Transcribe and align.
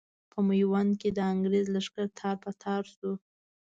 په 0.31 0.39
ميوند 0.47 0.91
کې 1.01 1.09
د 1.13 1.19
انګرېز 1.31 1.65
لښکر 1.75 2.05
تار 2.19 2.35
په 2.43 2.51
تار 2.63 2.83
شو. 2.93 3.11